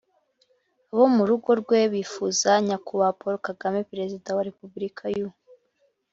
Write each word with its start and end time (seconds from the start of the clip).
abo 0.91 1.05
mu 1.15 1.23
rugo 1.29 1.49
rwe 1.61 1.79
bifuza, 1.93 2.49
nyakubahwa 2.67 3.15
paul 3.19 3.35
kagame, 3.47 3.79
perezida 3.91 4.29
wa 4.35 4.45
repubulika 4.47 5.03
y’u 5.17 5.29